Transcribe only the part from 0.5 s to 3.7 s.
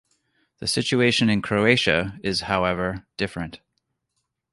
The situation in Croatia, is however, different.